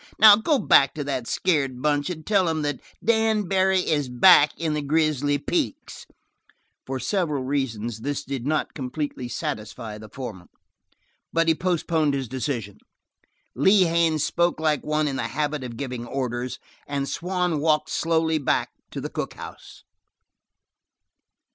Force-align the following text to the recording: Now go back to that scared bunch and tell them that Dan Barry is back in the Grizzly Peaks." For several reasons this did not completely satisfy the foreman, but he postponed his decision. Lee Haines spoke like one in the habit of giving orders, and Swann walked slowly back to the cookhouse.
Now 0.17 0.35
go 0.35 0.57
back 0.57 0.95
to 0.95 1.03
that 1.03 1.27
scared 1.27 1.79
bunch 1.79 2.09
and 2.09 2.25
tell 2.25 2.45
them 2.45 2.63
that 2.63 2.79
Dan 3.05 3.43
Barry 3.47 3.81
is 3.81 4.09
back 4.09 4.49
in 4.57 4.73
the 4.73 4.81
Grizzly 4.81 5.37
Peaks." 5.37 6.07
For 6.87 6.99
several 6.99 7.43
reasons 7.43 7.99
this 7.99 8.23
did 8.23 8.47
not 8.47 8.73
completely 8.73 9.27
satisfy 9.27 9.99
the 9.99 10.09
foreman, 10.09 10.49
but 11.31 11.47
he 11.47 11.53
postponed 11.53 12.15
his 12.15 12.27
decision. 12.27 12.79
Lee 13.53 13.83
Haines 13.83 14.23
spoke 14.23 14.59
like 14.59 14.83
one 14.83 15.07
in 15.07 15.17
the 15.17 15.27
habit 15.37 15.63
of 15.63 15.77
giving 15.77 16.07
orders, 16.07 16.57
and 16.87 17.07
Swann 17.07 17.59
walked 17.59 17.91
slowly 17.91 18.39
back 18.39 18.71
to 18.89 19.01
the 19.01 19.09
cookhouse. 19.11 19.83